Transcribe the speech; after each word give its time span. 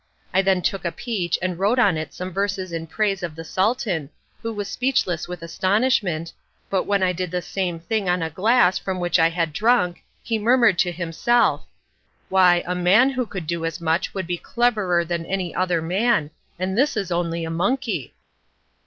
I 0.33 0.41
then 0.41 0.63
took 0.63 0.83
a 0.83 0.91
peach 0.91 1.37
and 1.43 1.59
wrote 1.59 1.77
on 1.77 1.95
it 1.95 2.11
some 2.11 2.31
verses 2.33 2.71
in 2.71 2.87
praise 2.87 3.21
of 3.21 3.35
the 3.35 3.43
Sultan, 3.43 4.09
who 4.41 4.51
was 4.51 4.67
speechless 4.67 5.27
with 5.27 5.43
astonishment; 5.43 6.33
but 6.71 6.85
when 6.85 7.03
I 7.03 7.11
did 7.13 7.29
the 7.29 7.39
same 7.43 7.79
thing 7.79 8.09
on 8.09 8.23
a 8.23 8.31
glass 8.31 8.79
from 8.79 8.99
which 8.99 9.19
I 9.19 9.29
had 9.29 9.53
drunk 9.53 10.01
he 10.23 10.39
murmured 10.39 10.79
to 10.79 10.91
himself, 10.91 11.67
"Why, 12.29 12.63
a 12.65 12.73
man 12.73 13.11
who 13.11 13.27
could 13.27 13.45
do 13.45 13.63
as 13.63 13.79
much 13.79 14.11
would 14.15 14.25
be 14.25 14.37
cleverer 14.37 15.05
than 15.05 15.23
any 15.27 15.53
other 15.53 15.83
man, 15.83 16.31
and 16.57 16.75
this 16.75 16.97
is 16.97 17.11
only 17.11 17.43
a 17.45 17.51
monkey!" 17.51 18.15